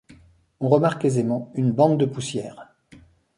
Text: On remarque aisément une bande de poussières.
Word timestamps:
On 0.61 0.67
remarque 0.67 1.05
aisément 1.05 1.51
une 1.53 1.71
bande 1.73 1.99
de 1.99 2.07
poussières. 2.07 2.73